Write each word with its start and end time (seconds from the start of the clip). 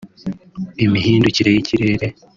imihindukire 0.85 1.49
y’ikirere 1.55 2.07